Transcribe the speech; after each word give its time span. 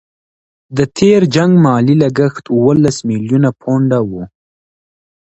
د 0.77 0.79
تېر 0.97 1.21
جنګ 1.35 1.51
مالي 1.65 1.95
لګښت 2.03 2.45
اوولس 2.55 2.97
میلیونه 3.09 3.49
پونډه 3.61 3.99
وو. 4.09 4.23